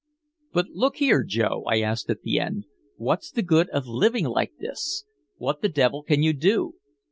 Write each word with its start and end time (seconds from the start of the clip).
"But 0.51 0.69
look 0.71 0.95
here, 0.95 1.21
Joe," 1.23 1.63
I 1.69 1.81
asked 1.81 2.09
at 2.09 2.23
the 2.23 2.39
end, 2.39 2.65
"what's 2.97 3.29
the 3.29 3.43
good 3.43 3.69
of 3.69 3.85
living 3.85 4.25
like 4.25 4.53
this? 4.57 5.05
What 5.37 5.61
the 5.61 5.69
devil 5.69 6.01
can 6.01 6.23
you 6.23 6.33
do?" 6.33 6.73